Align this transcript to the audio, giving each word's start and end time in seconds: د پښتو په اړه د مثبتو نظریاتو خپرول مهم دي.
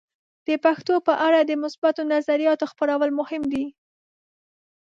د 0.47 0.49
پښتو 0.65 0.95
په 1.07 1.13
اړه 1.27 1.39
د 1.43 1.51
مثبتو 1.63 2.01
نظریاتو 2.13 2.65
خپرول 2.71 3.09
مهم 3.19 3.43
دي. 3.53 3.65